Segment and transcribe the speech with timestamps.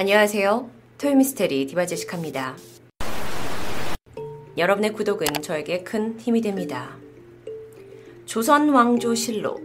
[0.00, 0.70] 안녕하세요.
[0.96, 2.56] 토요미스테리 디바제시카입니다.
[4.56, 6.96] 여러분의 구독은 저에게 큰 힘이 됩니다.
[8.24, 9.60] 조선 왕조실록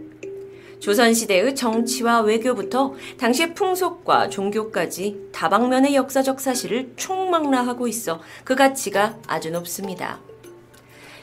[0.78, 10.20] 조선시대의 정치와 외교부터 당시의 풍속과 종교까지 다방면의 역사적 사실을 총망라하고 있어 그 가치가 아주 높습니다.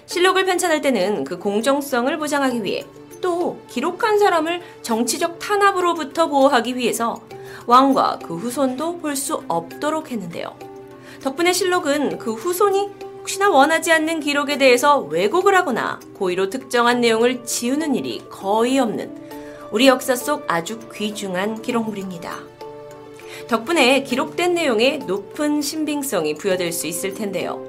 [0.07, 2.83] 실록을 편찬할 때는 그 공정성을 보장하기 위해
[3.21, 7.21] 또 기록한 사람을 정치적 탄압으로부터 보호하기 위해서
[7.65, 10.55] 왕과 그 후손도 볼 수 없도록 했는데요.
[11.21, 12.89] 덕분에 실록은 그 후손이
[13.19, 19.15] 혹시나 원하지 않는 기록에 대해서 왜곡을 하거나 고의로 특정한 내용을 지우는 일이 거의 없는
[19.71, 22.37] 우리 역사 속 아주 귀중한 기록물입니다.
[23.47, 27.65] 덕분에 기록된 내용에 높은 신빙성이 부여될 수 있을 텐데요.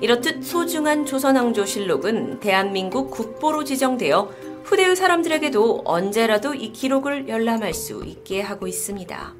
[0.00, 4.28] 이렇듯 소중한 조선왕조 실록은 대한민국 국보로 지정되어
[4.64, 9.34] 후대의 사람들에게도 언제라도 이 기록을 열람할 수 있게 하고 있습니다.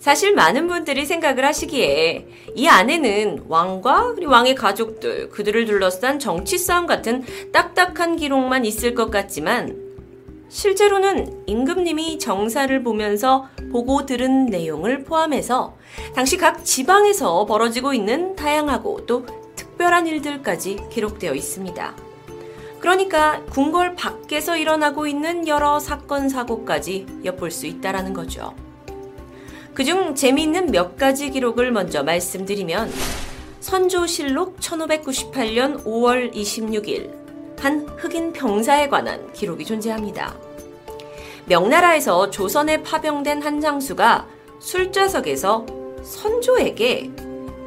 [0.00, 7.22] 사실 많은 분들이 생각을 하시기에 이 안에는 왕과 왕의 가족들, 그들을 둘러싼 정치 싸움 같은
[7.52, 9.90] 딱딱한 기록만 있을 것 같지만
[10.48, 15.76] 실제로는 임금님이 정사를 보면서 보고 들은 내용을 포함해서
[16.14, 22.09] 당시 각 지방에서 벌어지고 있는 다양하고 또 특별한 일들까지 기록되어 있습니다.
[22.80, 28.54] 그러니까 궁궐 밖에서 일어나고 있는 여러 사건 사고까지 엿볼 수 있다라는 거죠.
[29.74, 32.90] 그중 재미있는 몇 가지 기록을 먼저 말씀드리면
[33.60, 37.20] 선조실록 1598년 5월 26일
[37.60, 40.34] 한 흑인 병사에 관한 기록이 존재합니다.
[41.44, 44.26] 명나라에서 조선에 파병된 한 장수가
[44.60, 45.66] 술좌석에서
[46.02, 47.10] 선조에게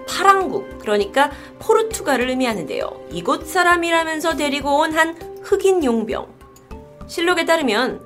[0.08, 3.08] 파랑국, 그러니까 포르투갈을 의미하는데요.
[3.12, 6.28] 이곳 사람이라면서 데리고 온 한 흑인 용병.
[7.08, 8.02] 실록에 따르면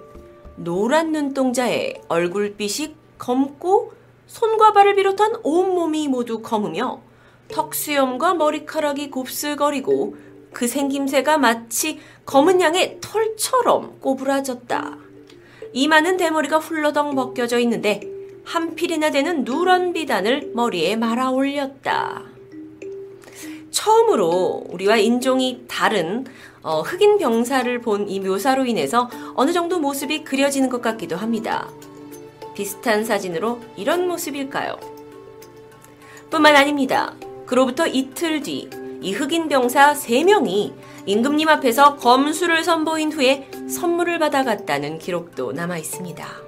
[0.55, 3.93] 노란 눈동자에 얼굴빛이 검고
[4.25, 7.01] 손과 발을 비롯한 온몸이 모두 검으며
[7.49, 10.15] 턱수염과 머리카락이 곱슬거리고
[10.51, 14.97] 그 생김새가 마치 검은 양의 털처럼 꼬부라졌다.
[15.73, 18.01] 이마는 대머리가 훌러덩 벗겨져 있는데
[18.47, 22.23] 한 필이나 되는 누런 비단을 머리에 말아 올렸다.
[23.71, 26.25] 처음으로 우리와 인종이 다른
[26.63, 31.69] 어, 흑인 병사를 본 이 묘사로 인해서 어느 정도 모습이 그려지는 것 같기도 합니다.
[32.55, 34.79] 비슷한 사진으로 이런 모습일까요?
[36.29, 37.13] 뿐만 아닙니다.
[37.45, 38.69] 그로부터 이틀 뒤
[39.01, 40.73] 이 흑인 병사 3명이
[41.05, 46.46] 임금님 앞에서 검수를 선보인 후에 선물을 받아갔다는 기록도 남아 있습니다.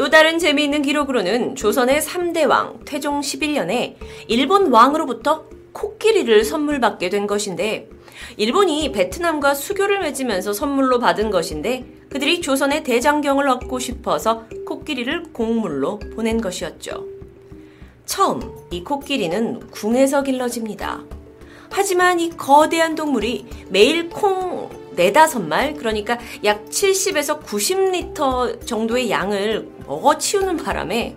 [0.00, 3.96] 또 다른 재미있는 기록으로는 조선의 3대 왕 태종 11년에
[4.28, 7.86] 일본 왕으로부터 코끼리를 선물 받게 된 것인데
[8.38, 16.40] 일본이 베트남과 수교를 맺으면서 선물로 받은 것인데 그들이 조선의 대장경을 얻고 싶어서 코끼리를 공물로 보낸
[16.40, 17.06] 것이었죠.
[18.06, 18.40] 처음
[18.70, 21.04] 이 코끼리는 궁에서 길러집니다.
[21.68, 30.16] 하지만 이 거대한 동물이 매일 콩 네다섯 말, 그러니까 약 70에서 90리터 정도의 양을 먹어
[30.18, 31.16] 치우는 바람에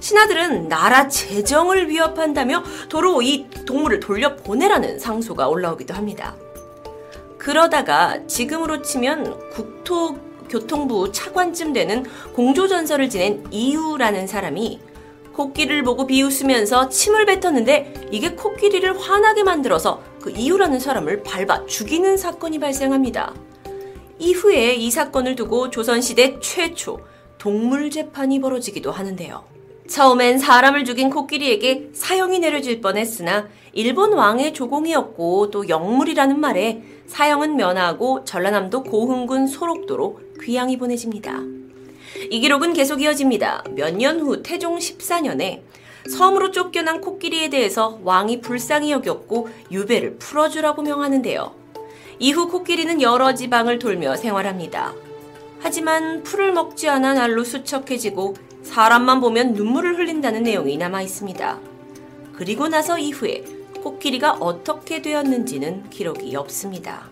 [0.00, 6.34] 신하들은 나라 재정을 위협한다며 도로 이 동물을 돌려보내라는 상소가 올라오기도 합니다.
[7.36, 14.80] 그러다가 지금으로 치면 국토교통부 차관쯤 되는 공조전설을 지낸 이유라는 사람이
[15.34, 22.58] 코끼리를 보고 비웃으면서 침을 뱉었는데 이게 코끼리를 화나게 만들어서 그 이유라는 사람을 밟아 죽이는 사건이
[22.58, 23.34] 발생합니다.
[24.18, 27.00] 이후에 이 사건을 두고 조선시대 최초
[27.44, 29.44] 동물 재판이 벌어지기도 하는데요.
[29.86, 38.24] 처음엔 사람을 죽인 코끼리에게 사형이 내려질 뻔했으나 일본 왕의 조공이었고 또 영물이라는 말에 사형은 면하고
[38.24, 41.42] 전라남도 고흥군 소록도로 귀양이 보내집니다.
[42.30, 43.64] 이 기록은 계속 이어집니다.
[43.76, 45.60] 몇 년 후 태종 14년에
[46.08, 51.52] 섬으로 쫓겨난 코끼리에 대해서 왕이 불쌍히 여겼고 유배를 풀어주라고 명하는데요.
[52.20, 54.94] 이후 코끼리는 여러 지방을 돌며 생활합니다.
[55.64, 61.58] 하지만 풀을 먹지 않아 날로 수척해지고 사람만 보면 눈물을 흘린다는 내용이 남아 있습니다.
[62.34, 63.42] 그리고 나서 이후에
[63.82, 67.08] 코끼리가 어떻게 되었는지는 기록이 없습니다.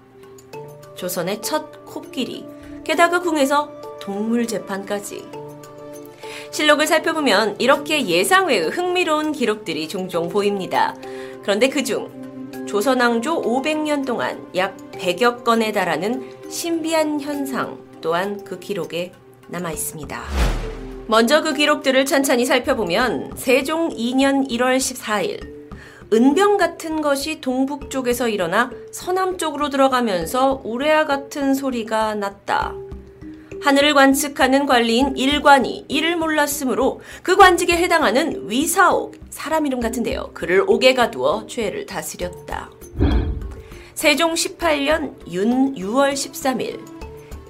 [0.96, 2.44] 조선의 첫 코끼리,
[2.84, 3.72] 게다가 궁에서
[4.02, 5.24] 동물 재판까지.
[6.50, 10.94] 실록을 살펴보면 이렇게 예상 외의 흥미로운 기록들이 종종 보입니다.
[11.40, 19.12] 그런데 그중 조선왕조 500년 동안 약 100여 건에 달하는 신비한 현상 또한 그 기록에
[19.48, 20.22] 남아 있습니다.
[21.06, 25.52] 먼저 그 기록들을 천천히 살펴보면 세종 2년 1월 14일
[26.12, 32.74] 은병 같은 것이 동북 쪽에서 일어나 서남 쪽으로 들어가면서 우레아 같은 소리가 났다.
[33.62, 40.32] 하늘을 관측하는 관리인 일관이 이를 몰랐으므로 그 관직에 해당하는 위사옥, 사람 이름 같은데요.
[40.34, 42.70] 그를 옥에 가두어 죄를 다스렸다.
[43.94, 46.91] 세종 18년 윤 6월 13일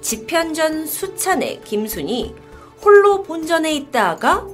[0.03, 2.35] 집현전 수찬의 김순이
[2.83, 4.45] 홀로 본전에 있다가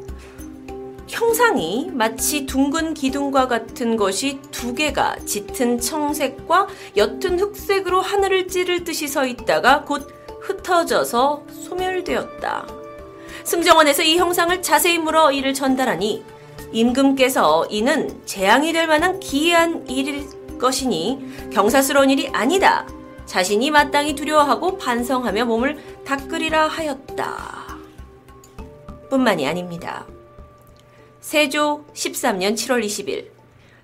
[1.07, 9.07] 형상이 마치 둥근 기둥과 같은 것이 두 개가 짙은 청색과 옅은 흑색으로 하늘을 찌를 듯이
[9.07, 10.07] 서 있다가 곧
[10.39, 12.67] 흩어져서 소멸되었다.
[13.43, 16.23] 승정원에서 이 형상을 자세히 물어 이를 전달하니
[16.71, 20.27] 임금께서 이는 재앙이 될 만한 기이한 일일
[20.59, 22.85] 것이니 경사스러운 일이 아니다.
[23.29, 27.77] 자신이 마땅히 두려워하고 반성하며 몸을 닦으리라 하였다.
[29.11, 30.07] 뿐만이 아닙니다.
[31.21, 33.27] 세조 13년 7월 20일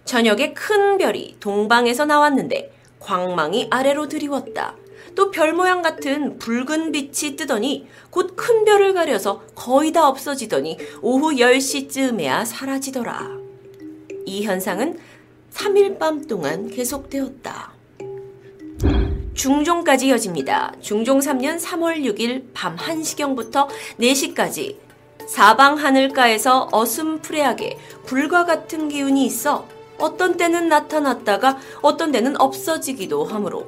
[0.04, 4.78] 저녁에 큰 별이 동방에서 나왔는데 광망이 아래로 드리웠다.
[5.14, 11.36] 또 별 모양 같은 붉은 빛이 뜨더니 곧 큰 별을 가려서 거의 다 없어지더니 오후
[11.36, 13.30] 10시쯤에야 사라지더라.
[14.26, 14.98] 이 현상은
[15.54, 17.75] 3일 밤 동안 계속되었다.
[19.36, 20.74] 중종까지 이어집니다.
[20.82, 23.68] 중종 3년 3월 6일 밤 1시경부터
[24.00, 24.78] 4시까지
[25.28, 29.68] 사방 하늘가에서 어슴푸레하게 불과 같은 기운이 있어
[29.98, 33.68] 어떤 때는 나타났다가 어떤 때는 없어지기도 하므로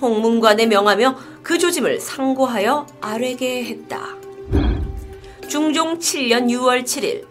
[0.00, 4.16] 홍문관에 명하며 그 조짐을 상고하여 아뢰게 했다.
[5.48, 7.26] 중종 7년 6월 7일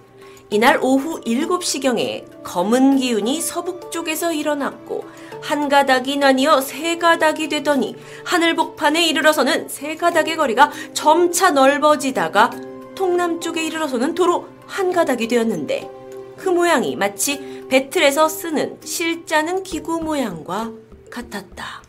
[0.50, 5.06] 이날 오후 7시경에 검은 기운이 서북쪽에서 일어났고
[5.42, 12.52] 한 가닥이 나뉘어 세 가닥이 되더니 하늘 복판에 이르러서는 세 가닥의 거리가 점차 넓어지다가
[12.96, 15.90] 동남쪽에 이르러서는 도로 한 가닥이 되었는데
[16.38, 20.72] 그 모양이 마치 배틀에서 쓰는 실자는 기구 모양과
[21.10, 21.84] 같았다.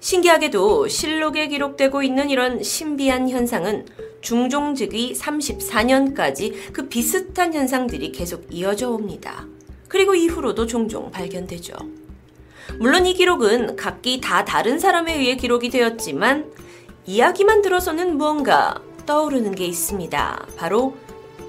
[0.00, 3.86] 신기하게도 실록에 기록되고 있는 이런 신비한 현상은
[4.20, 9.46] 중종즉위 34년까지 그 비슷한 현상들이 계속 이어져 옵니다.
[9.94, 11.72] 그리고 이후로도 종종 발견되죠.
[12.80, 16.50] 물론 이 기록은 각기 다 다른 사람에 의해 기록이 되었지만
[17.06, 20.46] 이야기만 들어서는 무언가 떠오르는 게 있습니다.
[20.56, 20.96] 바로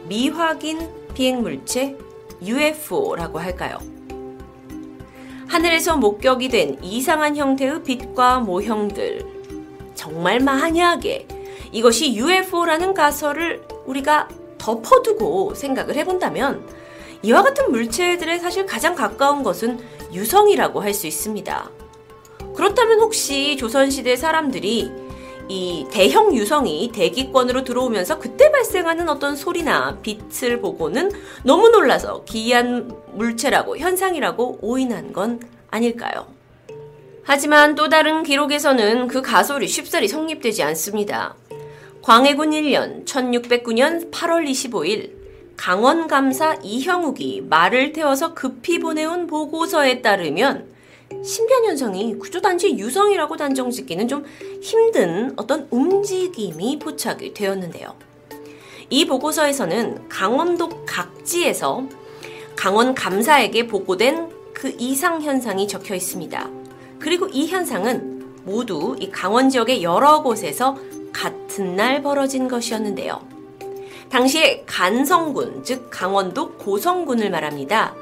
[0.08, 1.98] 미확인 비행물체
[2.44, 3.80] UFO라고 할까요?
[5.48, 9.26] 하늘에서 목격이 된 이상한 형태의 빛과 모형들.
[9.96, 11.28] 정말 만약에
[11.72, 16.85] 이것이 UFO라는 가설을 우리가 덮어두고 생각을 해본다면
[17.22, 19.80] 이와 같은 물체들의 사실 가장 가까운 것은
[20.14, 21.70] 유성이라고 할 수 있습니다.
[22.56, 24.90] 그렇다면 혹시 조선시대 사람들이
[25.48, 31.12] 이 대형 유성이 대기권으로 들어오면서 그때 발생하는 어떤 소리나 빛을 보고는
[31.44, 35.40] 너무 놀라서 기이한 물체라고 현상이라고 오인한 건
[35.70, 36.28] 아닐까요?
[37.24, 41.36] 하지만 또 다른 기록에서는 그 가설이 쉽사리 성립되지 않습니다.
[42.02, 45.15] 광해군 1년 1609년 8월 25일
[45.58, 50.74] 강원감사 이형욱이 말을 태워서 급히 보내온 보고서에 따르면
[51.24, 54.26] 신변 현상이 구조단지 유성이라고 단정짓기는 좀
[54.62, 57.96] 힘든 어떤 움직임이 포착이 되었는데요.
[58.90, 61.88] 이 보고서에서는 강원도 각지에서
[62.56, 66.50] 강원 감사에게 보고된 그 이상 현상이 적혀 있습니다.
[67.00, 70.78] 그리고 이 현상은 모두 이 강원 지역의 여러 곳에서
[71.12, 73.35] 같은 날 벌어진 것이었는데요.
[74.10, 77.96] 당시에 간성군, 즉 강원도 고성군을 말합니다.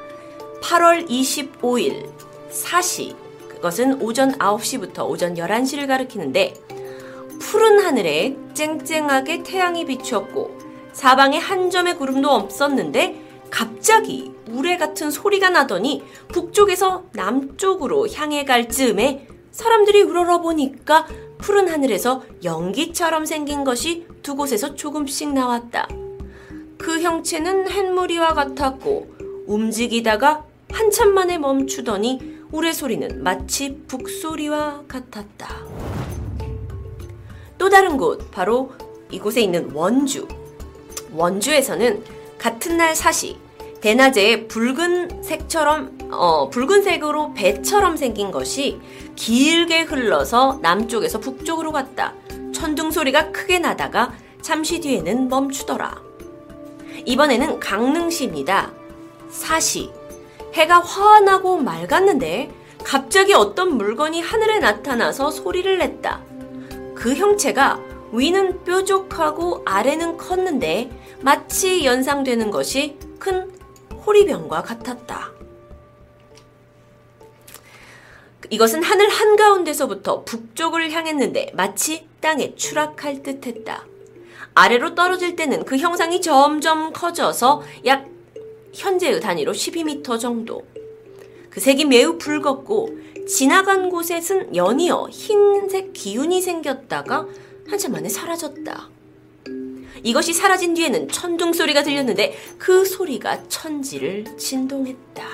[0.62, 2.08] 8월 25일
[2.50, 3.14] 사시,
[3.48, 6.54] 그것은 오전 9시부터 오전 11시를 가리키는데
[7.40, 10.58] 푸른 하늘에 쨍쨍하게 태양이 비추었고
[10.92, 19.26] 사방에 한 점의 구름도 없었는데 갑자기 우레 같은 소리가 나더니 북쪽에서 남쪽으로 향해 갈 즈음에
[19.50, 21.06] 사람들이 우러러 보니까
[21.44, 25.86] 푸른 하늘에서 연기처럼 생긴 것이 두 곳에서 조금씩 나왔다.
[26.78, 35.66] 그 형체는 햇무리와 같았고 움직이다가 한참 만에 멈추더니 우레 소리는 마치 북소리와 같았다.
[37.58, 38.72] 또 다른 곳, 바로
[39.10, 40.26] 이곳에 있는 원주.
[41.12, 42.04] 원주에서는
[42.38, 43.36] 같은 날 사시,
[43.84, 48.80] 대낮에 붉은색처럼, 어, 붉은색으로 배처럼 생긴 것이
[49.14, 52.14] 길게 흘러서 남쪽에서 북쪽으로 갔다.
[52.54, 56.00] 천둥 소리가 크게 나다가 잠시 뒤에는 멈추더라.
[57.04, 58.72] 이번에는 강릉시입니다.
[59.28, 59.90] 사시,
[60.54, 66.22] 해가 환하고 맑았는데 갑자기 어떤 물건이 하늘에 나타나서 소리를 냈다.
[66.94, 67.80] 그 형체가
[68.12, 73.53] 위는 뾰족하고 아래는 컸는데 마치 연상되는 것이 큰
[74.06, 75.32] 호리병과 같았다.
[78.50, 83.86] 이것은 하늘 한가운데서부터 북쪽을 향했는데 마치 땅에 추락할 듯 했다.
[84.54, 88.08] 아래로 떨어질 때는 그 형상이 점점 커져서 약
[88.72, 90.64] 현재의 단위로 12m 정도.
[91.50, 92.90] 그 색이 매우 붉었고
[93.26, 97.26] 지나간 곳에는 연이어 흰색 기운이 생겼다가
[97.68, 98.90] 한참 만에 사라졌다.
[100.02, 105.24] 이것이 사라진 뒤에는 천둥 소리가 들렸는데 그 소리가 천지를 진동했다.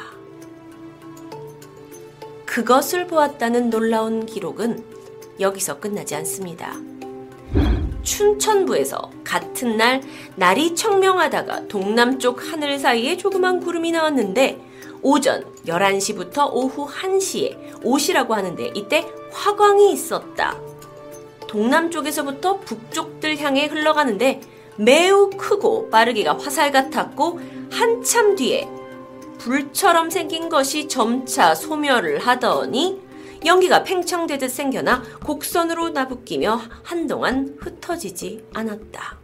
[2.46, 4.84] 그것을 보았다는 놀라운 기록은
[5.38, 6.74] 여기서 끝나지 않습니다.
[8.02, 10.02] 춘천부에서 같은 날
[10.36, 14.60] 날이 청명하다가 동남쪽 하늘 사이에 조그만 구름이 나왔는데
[15.02, 20.58] 오전 11시부터 오후 1시에 옷이라고 하는데 이때 화광이 있었다.
[21.50, 24.40] 동남쪽에서부터 북쪽들 향해 흘러가는데
[24.76, 27.40] 매우 크고 빠르기가 화살 같았고
[27.72, 28.68] 한참 뒤에
[29.38, 33.00] 불처럼 생긴 것이 점차 소멸을 하더니
[33.44, 39.18] 연기가 팽창되듯 생겨나 곡선으로 나붙기며 한동안 흩어지지 않았다.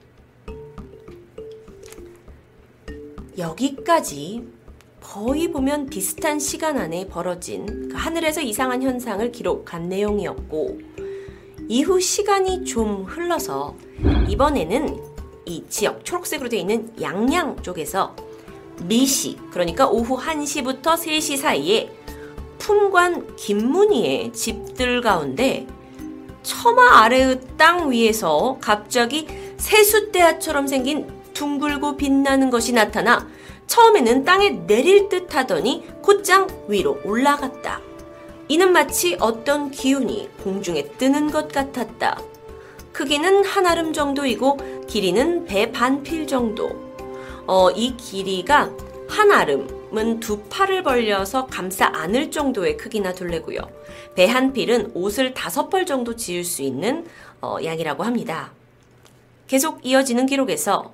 [3.38, 4.42] 여기까지
[5.00, 10.78] 거의 보면 비슷한 시간 안에 벌어진 그 하늘에서 이상한 현상을 기록한 내용이었고
[11.69, 13.75] 이후 시간이 좀 흘러서
[14.29, 15.03] 이번에는
[15.47, 18.15] 이 지역 초록색으로 되어 있는 양양 쪽에서
[18.83, 21.91] 미시 그러니까 오후 1시부터 3시 사이에
[22.59, 25.67] 품관 김문희의 집들 가운데
[26.43, 33.29] 처마 아래의 땅 위에서 갑자기 세숫대야처럼 생긴 둥글고 빛나는 것이 나타나
[33.67, 37.86] 처음에는 땅에 내릴 듯 하더니 곧장 위로 올라갔다.
[38.49, 42.21] 이는 마치 어떤 기운이 공중에 뜨는 것 같았다.
[42.93, 46.71] 크기는 한 아름 정도이고 길이는 배 반필 정도.
[47.47, 48.71] 어, 이 길이가
[49.09, 53.61] 한 아름은 두 팔을 벌려서 감싸 안을 정도의 크기나 둘레고요.
[54.15, 57.07] 배 한 필은 옷을 다섯 벌 정도 지을 수 있는
[57.41, 58.53] 어, 양이라고 합니다.
[59.47, 60.93] 계속 이어지는 기록에서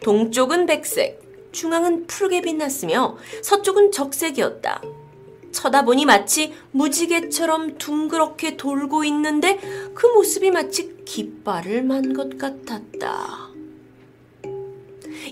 [0.00, 4.82] 동쪽은 백색, 중앙은 푸르게 빛났으며 서쪽은 적색이었다.
[5.52, 9.58] 쳐다보니 마치 무지개처럼 둥그렇게 돌고 있는데
[9.94, 13.48] 그 모습이 마치 깃발을 만 것 같았다.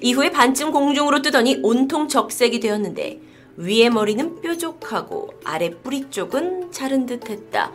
[0.03, 3.21] 이후에 반쯤 공중으로 뜨더니 온통 적색이 되었는데
[3.57, 7.73] 위에 머리는 뾰족하고 아래 뿌리 쪽은 자른 듯 했다.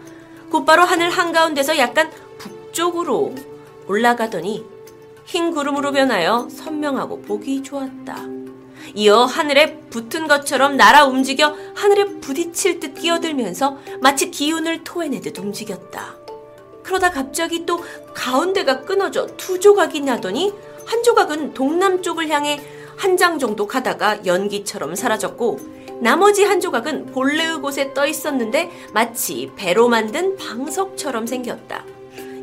[0.51, 3.33] 곧바로 하늘 한가운데서 약간 북쪽으로
[3.88, 4.63] 올라가더니
[5.25, 8.40] 흰 구름으로 변하여 선명하고 보기 좋았다.
[8.95, 16.15] 이어 하늘에 붙은 것처럼 날아 움직여 하늘에 부딪힐 듯 뛰어들면서 마치 기운을 토해내듯 움직였다.
[16.83, 17.83] 그러다 갑자기 또
[18.13, 20.53] 가운데가 끊어져 두 조각이 나더니
[20.86, 22.60] 한 조각은 동남쪽을 향해
[22.98, 25.60] 한 장 정도 가다가 연기처럼 사라졌고
[26.01, 31.86] 나머지 한 조각은 본래의 곳에 떠 있었는데 마치 배로 만든 방석처럼 생겼다.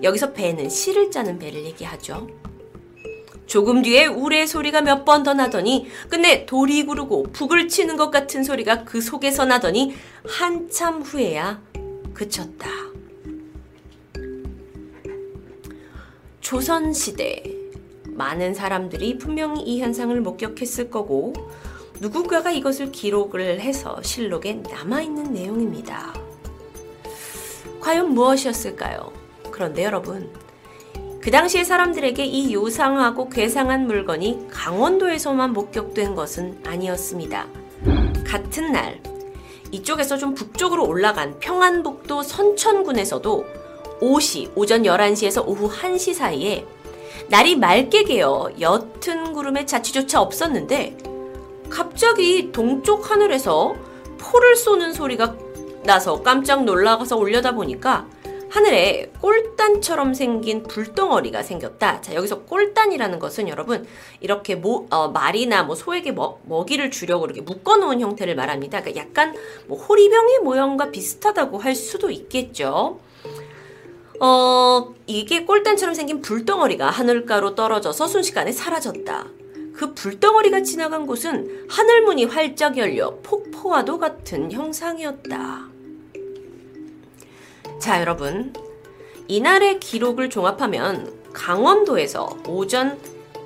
[0.02, 2.26] 여기서 배는 씨를 짜는 배를 얘기하죠.
[3.48, 8.44] 조금 뒤에 우레 소리가 몇 번 더 나더니 끝내 돌이 구르고 북을 치는 것 같은
[8.44, 9.94] 소리가 그 속에서 나더니
[10.26, 11.60] 한참 후에야
[12.14, 12.68] 그쳤다.
[16.40, 17.42] 조선시대
[18.06, 21.32] 많은 사람들이 분명히 이 현상을 목격했을 거고
[22.00, 26.14] 누군가가 이것을 기록을 해서 실록에 남아있는 내용입니다.
[27.80, 29.12] 과연 무엇이었을까요?
[29.50, 30.30] 그런데 여러분,
[31.28, 37.46] 그 당시의 사람들에게 이 요상하고 괴상한 물건이 강원도에서만 목격된 것은 아니었습니다.
[38.24, 38.98] 같은 날,
[39.70, 43.44] 이쪽에서 좀 북쪽으로 올라간 평안북도 선천군에서도
[44.00, 46.64] 5시, 오전 11시에서 오후 1시 사이에
[47.28, 50.96] 날이 맑게 개어 옅은 구름의 자취조차 없었는데
[51.68, 53.76] 갑자기 동쪽 하늘에서
[54.16, 55.36] 포를 쏘는 소리가
[55.84, 58.06] 나서 깜짝 놀라서 올려다 보니까
[58.50, 62.00] 하늘에 꼴단처럼 생긴 불덩어리가 생겼다.
[62.00, 63.86] 자, 여기서 꼴단이라는 것은 여러분,
[64.20, 68.82] 이렇게 모, 어, 말이나 뭐 소에게 먹, 먹이를 주려고 이렇게 묶어놓은 형태를 말합니다.
[68.82, 69.34] 그러니까 약간
[69.66, 73.00] 뭐 호리병의 모양과 비슷하다고 할 수도 있겠죠.
[74.20, 79.26] 어, 이게 꼴단처럼 생긴 불덩어리가 하늘가로 떨어져서 순식간에 사라졌다.
[79.74, 85.77] 그 불덩어리가 지나간 곳은 하늘문이 활짝 열려 폭포와도 같은 형상이었다.
[87.78, 88.52] 자, 여러분.
[89.28, 92.98] 이날의 기록을 종합하면 강원도에서 오전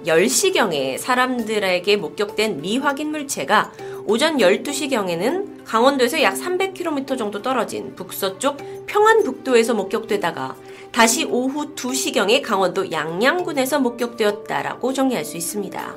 [0.07, 3.73] 10시경에 사람들에게 목격된 미확인 물체가
[4.07, 10.57] 오전 12시경에는 강원도에서 약 300km 정도 떨어진 북서쪽 평안북도에서 목격되다가
[10.93, 15.97] 다시 오후 2시경에 강원도 양양군에서 목격되었다라고 정리할 수 있습니다.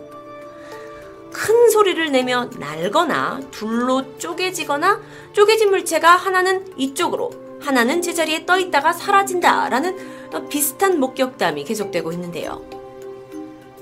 [1.31, 5.01] 큰 소리를 내며 날거나 둘로 쪼개지거나
[5.33, 9.97] 쪼개진 물체가 하나는 이쪽으로 하나는 제자리에 떠 있다가 사라진다 라는
[10.49, 12.63] 비슷한 목격담이 계속되고 있는데요.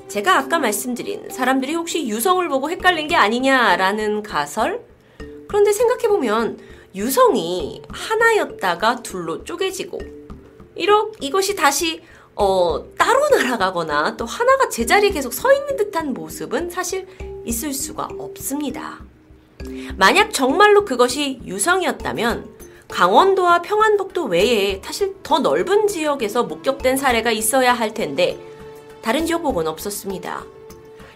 [0.08, 4.82] 제가 아까 말씀드린 사람들이 혹시 유성을 보고 헷갈린 게 아니냐라는 가설?
[5.48, 6.60] 그런데 생각해보면
[6.96, 10.00] 유성이 하나였다가 둘로 쪼개지고
[10.76, 12.02] 이러, 이것이 다시
[12.36, 17.08] 어, 따로 날아가거나 또 하나가 제자리에 계속 서 있는 듯한 모습은 사실
[17.46, 19.00] 있을 수가 없습니다.
[19.98, 22.53] 만약 정말로 그것이 유성이었다면
[22.94, 28.38] 강원도와 평안북도 외에 사실 더 넓은 지역에서 목격된 사례가 있어야 할 텐데
[29.02, 30.44] 다른 지역 보고는 없었습니다.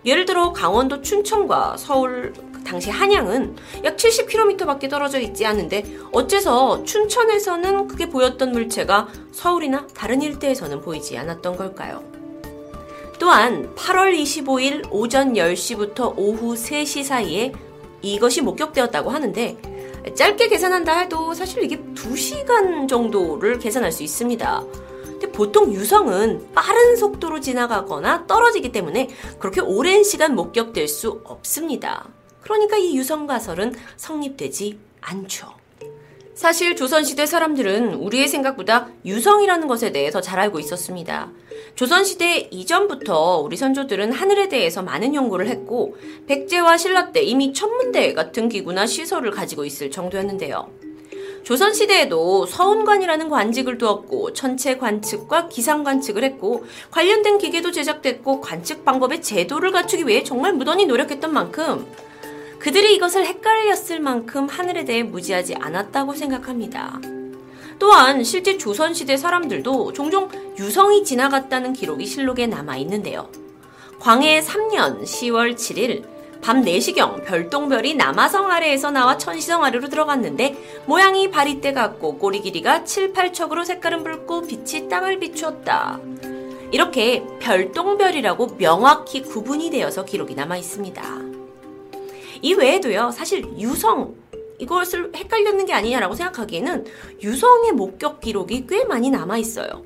[0.03, 2.33] 예를 들어 강원도 춘천과 서울
[2.65, 10.81] 당시 한양은 약 70km밖에 떨어져 있지 않은데 어째서 춘천에서는 그게 보였던 물체가 서울이나 다른 일대에서는
[10.81, 12.03] 보이지 않았던 걸까요?
[13.19, 17.53] 또한 8월 25일 오전 10시부터 오후 3시 사이에
[18.01, 19.76] 이것이 목격되었다고 하는데
[20.13, 24.63] 짧게 계산한다 해도 사실 이게 2시간 정도를 계산할 수 있습니다.
[25.03, 29.09] 근데 보통 유성은 빠른 속도로 지나가거나 떨어지기 때문에
[29.39, 32.07] 그렇게 오랜 시간 목격될 수 없습니다.
[32.41, 35.53] 그러니까 이 유성 가설은 성립되지 않죠.
[36.37, 41.31] 사실 조선시대 사람들은 우리의 생각보다 유성이라는 것에 대해 서 잘 알고 있었습니다.
[41.73, 48.49] 조선시대 이전부터 우리 선조들은 하늘에 대해서 많은 연구를 했고, 백제와 신라 때 이미 천문대 같은
[48.49, 50.69] 기구나 시설을 가지고 있을 정도였는데요.
[51.43, 59.71] 조선시대에도 서운관이라는 관직을 두었고, 천체 관측과 기상 관측을 했고, 관련된 기계도 제작됐고, 관측 방법의 제도를
[59.71, 61.87] 갖추기 위해 정말 무던히 노력했던 만큼,
[62.59, 66.99] 그들이 이것을 헷갈렸을 만큼 하늘에 대해 무지하지 않았다고 생각합니다.
[67.79, 73.29] 또한 실제 조선시대 사람들도 종종 유성이 지나갔다는 기록이 실록에 남아 있는데요.
[73.99, 76.03] 광해 3년 10월 7일
[76.41, 83.13] 밤 4시경 별똥별이 남아성 아래에서 나와 천시성 아래로 들어갔는데 모양이 바리떼 같고 꼬리 길이가 7,
[83.13, 85.99] 8척으로 색깔은 붉고 빛이 땅을 비추었다.
[86.71, 91.36] 이렇게 별똥별이라고 명확히 구분이 되어서 기록이 남아 있습니다.
[92.41, 94.15] 이 외에도요, 사실 유성,
[94.59, 96.85] 이것을 헷갈렸는 게 아니냐라고 생각하기에는
[97.21, 99.85] 유성의 목격 기록이 꽤 많이 남아 있어요.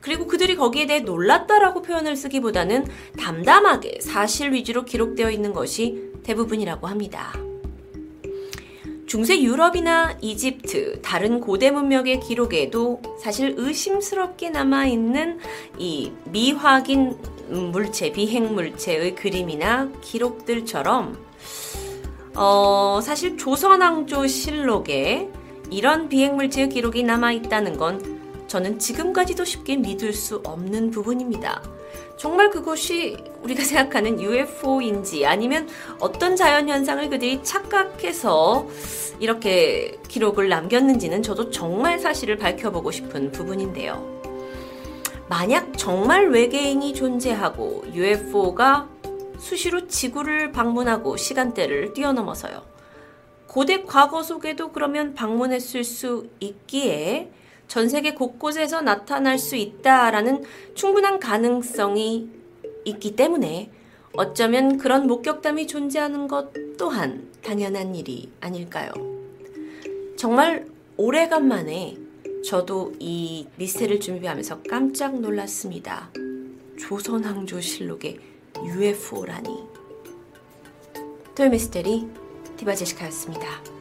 [0.00, 2.86] 그리고 그들이 거기에 대해 놀랐다라고 표현을 쓰기보다는
[3.18, 7.34] 담담하게 사실 위주로 기록되어 있는 것이 대부분이라고 합니다.
[9.06, 15.38] 중세 유럽이나 이집트, 다른 고대 문명의 기록에도 사실 의심스럽게 남아있는
[15.78, 17.16] 이 미확인
[17.48, 21.16] 물체, 비행 물체의 그림이나 기록들처럼
[22.40, 25.28] 어, 사실 조선왕조 실록에
[25.70, 31.60] 이런 비행물체의 기록이 남아있다는 건 저는 지금까지도 쉽게 믿을 수 없는 부분입니다.
[32.16, 38.68] 정말 그것이 우리가 생각하는 UFO인지 아니면 어떤 자연현상을 그들이 착각해서
[39.18, 44.16] 이렇게 기록을 남겼는지는 저도 정말 사실을 밝혀보고 싶은 부분인데요.
[45.28, 48.88] 만약 정말 외계인이 존재하고 UFO가
[49.38, 52.62] 수시로 지구를 방문하고 시간대를 뛰어넘어서요.
[53.46, 57.30] 고대 과거 속에도 그러면 방문했을 수 있기에
[57.66, 62.28] 전 세계 곳곳에서 나타날 수 있다라는 충분한 가능성이
[62.84, 63.70] 있기 때문에
[64.12, 68.90] 어쩌면 그런 목격담이 존재하는 것 또한 당연한 일이 아닐까요?
[70.16, 71.96] 정말 오래간만에
[72.44, 76.10] 저도 이 미스테리를 준비하면서 깜짝 놀랐습니다.
[76.78, 78.18] 조선왕조실록의
[78.64, 79.68] UFO라니.
[81.34, 82.08] 토요미스테리
[82.56, 83.77] 디바 제시카였습니다.